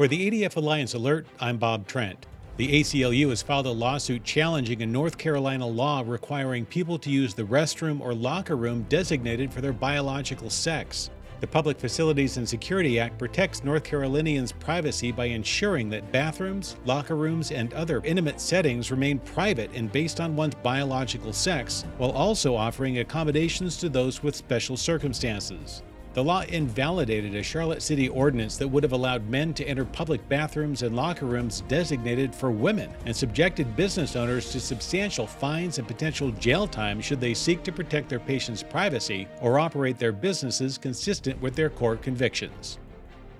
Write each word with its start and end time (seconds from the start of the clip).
For 0.00 0.08
the 0.08 0.30
ADF 0.30 0.56
Alliance 0.56 0.94
Alert, 0.94 1.26
I'm 1.40 1.58
Bob 1.58 1.86
Trent. 1.86 2.24
The 2.56 2.80
ACLU 2.80 3.28
has 3.28 3.42
filed 3.42 3.66
a 3.66 3.70
lawsuit 3.70 4.24
challenging 4.24 4.80
a 4.80 4.86
North 4.86 5.18
Carolina 5.18 5.66
law 5.66 6.02
requiring 6.06 6.64
people 6.64 6.98
to 7.00 7.10
use 7.10 7.34
the 7.34 7.42
restroom 7.42 8.00
or 8.00 8.14
locker 8.14 8.56
room 8.56 8.86
designated 8.88 9.52
for 9.52 9.60
their 9.60 9.74
biological 9.74 10.48
sex. 10.48 11.10
The 11.40 11.46
Public 11.46 11.78
Facilities 11.78 12.38
and 12.38 12.48
Security 12.48 12.98
Act 12.98 13.18
protects 13.18 13.62
North 13.62 13.84
Carolinians' 13.84 14.52
privacy 14.52 15.12
by 15.12 15.26
ensuring 15.26 15.90
that 15.90 16.10
bathrooms, 16.10 16.76
locker 16.86 17.16
rooms, 17.16 17.52
and 17.52 17.74
other 17.74 18.00
intimate 18.02 18.40
settings 18.40 18.90
remain 18.90 19.18
private 19.18 19.70
and 19.74 19.92
based 19.92 20.18
on 20.18 20.34
one's 20.34 20.54
biological 20.54 21.34
sex, 21.34 21.84
while 21.98 22.12
also 22.12 22.56
offering 22.56 23.00
accommodations 23.00 23.76
to 23.76 23.90
those 23.90 24.22
with 24.22 24.34
special 24.34 24.78
circumstances. 24.78 25.82
The 26.12 26.24
law 26.24 26.42
invalidated 26.48 27.36
a 27.36 27.42
Charlotte 27.42 27.82
City 27.82 28.08
ordinance 28.08 28.56
that 28.56 28.66
would 28.66 28.82
have 28.82 28.92
allowed 28.92 29.28
men 29.28 29.54
to 29.54 29.64
enter 29.64 29.84
public 29.84 30.28
bathrooms 30.28 30.82
and 30.82 30.96
locker 30.96 31.24
rooms 31.24 31.62
designated 31.68 32.34
for 32.34 32.50
women 32.50 32.90
and 33.06 33.14
subjected 33.14 33.76
business 33.76 34.16
owners 34.16 34.50
to 34.50 34.58
substantial 34.58 35.24
fines 35.24 35.78
and 35.78 35.86
potential 35.86 36.32
jail 36.32 36.66
time 36.66 37.00
should 37.00 37.20
they 37.20 37.32
seek 37.32 37.62
to 37.62 37.70
protect 37.70 38.08
their 38.08 38.18
patients' 38.18 38.60
privacy 38.60 39.28
or 39.40 39.60
operate 39.60 40.00
their 40.00 40.10
businesses 40.10 40.78
consistent 40.78 41.40
with 41.40 41.54
their 41.54 41.70
court 41.70 42.02
convictions. 42.02 42.80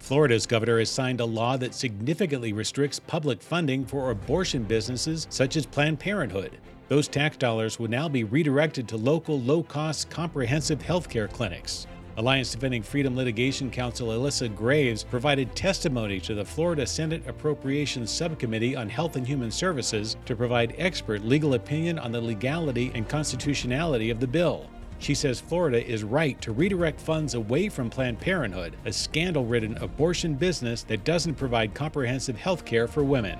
Florida's 0.00 0.46
governor 0.46 0.80
has 0.80 0.90
signed 0.90 1.20
a 1.20 1.24
law 1.24 1.56
that 1.56 1.72
significantly 1.72 2.52
restricts 2.52 2.98
public 2.98 3.40
funding 3.40 3.84
for 3.84 4.10
abortion 4.10 4.64
businesses 4.64 5.28
such 5.30 5.56
as 5.56 5.66
Planned 5.66 6.00
Parenthood. 6.00 6.58
Those 6.88 7.06
tax 7.06 7.36
dollars 7.36 7.78
will 7.78 7.88
now 7.88 8.08
be 8.08 8.24
redirected 8.24 8.88
to 8.88 8.96
local, 8.96 9.40
low 9.40 9.62
cost, 9.62 10.10
comprehensive 10.10 10.80
healthcare 10.80 11.30
clinics. 11.32 11.86
Alliance 12.18 12.50
Defending 12.50 12.82
Freedom 12.82 13.14
Litigation 13.14 13.70
Counsel 13.70 14.08
Alyssa 14.08 14.54
Graves 14.56 15.04
provided 15.04 15.54
testimony 15.54 16.18
to 16.20 16.34
the 16.34 16.46
Florida 16.46 16.86
Senate 16.86 17.22
Appropriations 17.26 18.10
Subcommittee 18.10 18.74
on 18.74 18.88
Health 18.88 19.16
and 19.16 19.26
Human 19.26 19.50
Services 19.50 20.16
to 20.24 20.34
provide 20.34 20.74
expert 20.78 21.26
legal 21.26 21.52
opinion 21.52 21.98
on 21.98 22.12
the 22.12 22.20
legality 22.20 22.90
and 22.94 23.06
constitutionality 23.06 24.08
of 24.08 24.18
the 24.18 24.26
bill. 24.26 24.70
She 24.98 25.14
says 25.14 25.40
Florida 25.40 25.86
is 25.86 26.04
right 26.04 26.40
to 26.40 26.52
redirect 26.52 27.02
funds 27.02 27.34
away 27.34 27.68
from 27.68 27.90
Planned 27.90 28.18
Parenthood, 28.18 28.78
a 28.86 28.92
scandal 28.94 29.44
ridden 29.44 29.76
abortion 29.76 30.36
business 30.36 30.84
that 30.84 31.04
doesn't 31.04 31.34
provide 31.34 31.74
comprehensive 31.74 32.38
health 32.38 32.64
care 32.64 32.88
for 32.88 33.04
women. 33.04 33.38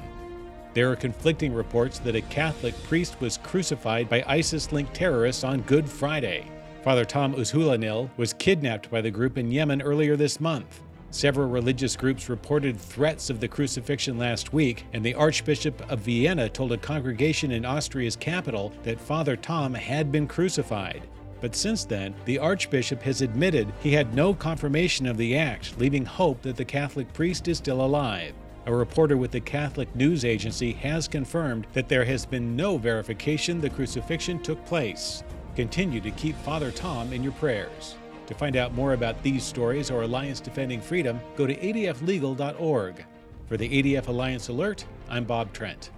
There 0.74 0.92
are 0.92 0.96
conflicting 0.96 1.54
reports 1.54 1.98
that 2.00 2.14
a 2.14 2.20
Catholic 2.20 2.74
priest 2.82 3.18
was 3.22 3.38
crucified 3.38 4.10
by 4.10 4.22
ISIS 4.26 4.70
linked 4.70 4.92
terrorists 4.92 5.44
on 5.44 5.62
Good 5.62 5.88
Friday. 5.88 6.46
Father 6.86 7.04
Tom 7.04 7.34
Uzhunnalil 7.34 8.08
was 8.16 8.32
kidnapped 8.32 8.92
by 8.92 9.00
the 9.00 9.10
group 9.10 9.38
in 9.38 9.50
Yemen 9.50 9.82
earlier 9.82 10.14
this 10.14 10.38
month. 10.38 10.82
Several 11.10 11.48
religious 11.48 11.96
groups 11.96 12.28
reported 12.28 12.78
threats 12.78 13.28
of 13.28 13.40
the 13.40 13.48
crucifixion 13.48 14.18
last 14.18 14.52
week, 14.52 14.84
and 14.92 15.04
the 15.04 15.14
Archbishop 15.14 15.82
of 15.90 15.98
Vienna 15.98 16.48
told 16.48 16.70
a 16.70 16.78
congregation 16.78 17.50
in 17.50 17.66
Austria's 17.66 18.14
capital 18.14 18.72
that 18.84 19.00
Father 19.00 19.34
Tom 19.34 19.74
had 19.74 20.12
been 20.12 20.28
crucified. 20.28 21.08
But 21.40 21.56
since 21.56 21.84
then, 21.84 22.14
the 22.24 22.38
Archbishop 22.38 23.02
has 23.02 23.20
admitted 23.20 23.72
he 23.80 23.90
had 23.90 24.14
no 24.14 24.32
confirmation 24.32 25.06
of 25.06 25.16
the 25.16 25.36
act, 25.36 25.76
leaving 25.80 26.04
hope 26.04 26.40
that 26.42 26.54
the 26.54 26.64
Catholic 26.64 27.12
priest 27.12 27.48
is 27.48 27.58
still 27.58 27.84
alive. 27.84 28.32
A 28.66 28.72
reporter 28.72 29.16
with 29.16 29.32
the 29.32 29.40
Catholic 29.40 29.92
News 29.96 30.24
Agency 30.24 30.70
has 30.74 31.08
confirmed 31.08 31.66
that 31.72 31.88
there 31.88 32.04
has 32.04 32.24
been 32.24 32.54
no 32.54 32.78
verification 32.78 33.60
the 33.60 33.70
crucifixion 33.70 34.40
took 34.40 34.64
place. 34.64 35.24
Continue 35.56 36.02
to 36.02 36.10
keep 36.10 36.36
Father 36.36 36.70
Tom 36.70 37.14
in 37.14 37.22
your 37.22 37.32
prayers. 37.32 37.96
To 38.26 38.34
find 38.34 38.56
out 38.56 38.74
more 38.74 38.92
about 38.92 39.22
these 39.22 39.42
stories 39.42 39.90
or 39.90 40.02
Alliance 40.02 40.38
Defending 40.38 40.82
Freedom, 40.82 41.18
go 41.34 41.46
to 41.46 41.56
adflegal.org. 41.56 43.06
For 43.46 43.56
the 43.56 43.68
ADF 43.68 44.08
Alliance 44.08 44.48
Alert, 44.48 44.84
I'm 45.08 45.24
Bob 45.24 45.54
Trent. 45.54 45.92